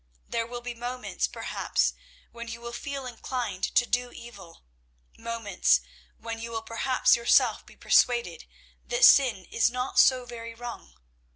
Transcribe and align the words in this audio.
There 0.27 0.47
will 0.47 0.61
be 0.61 0.73
moments 0.73 1.27
perhaps 1.27 1.93
when 2.31 2.47
you 2.47 2.59
will 2.59 2.73
feel 2.73 3.05
inclined 3.05 3.63
to 3.75 3.85
do 3.85 4.09
evil; 4.11 4.63
moments 5.15 5.79
when 6.17 6.39
you 6.39 6.49
will 6.49 6.63
perhaps 6.63 7.15
yourself 7.15 7.67
be 7.67 7.75
persuaded 7.75 8.45
that 8.87 9.05
sin 9.05 9.45
is 9.51 9.69
not 9.69 9.99
so 9.99 10.25
very 10.25 10.55
wrong. 10.55 10.95